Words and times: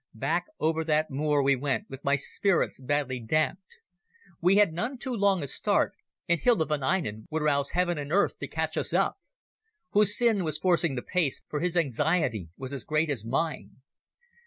Back 0.15 0.45
over 0.59 0.83
that 0.85 1.11
moor 1.11 1.43
we 1.43 1.55
went 1.55 1.87
with 1.87 2.03
my 2.03 2.15
spirits 2.15 2.79
badly 2.79 3.19
damped. 3.19 3.61
We 4.41 4.55
had 4.55 4.73
none 4.73 4.97
too 4.97 5.13
long 5.13 5.43
a 5.43 5.47
start, 5.47 5.93
and 6.27 6.39
Hilda 6.39 6.65
von 6.65 6.81
Einem 6.81 7.27
would 7.29 7.43
rouse 7.43 7.73
heaven 7.77 7.99
and 7.99 8.11
earth 8.11 8.39
to 8.39 8.47
catch 8.47 8.77
us 8.77 8.93
up. 8.93 9.19
Hussin 9.93 10.43
was 10.43 10.57
forcing 10.57 10.95
the 10.95 11.03
pace, 11.03 11.43
for 11.47 11.59
his 11.59 11.77
anxiety 11.77 12.49
was 12.57 12.73
as 12.73 12.83
great 12.83 13.11
as 13.11 13.23
mine. 13.23 13.83